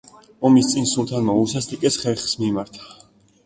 ომის 0.47 0.69
წინ 0.71 0.87
სულთანმა 0.93 1.37
უსასტიკეს 1.43 2.01
ხერხს 2.05 2.37
მიმართა. 2.43 2.93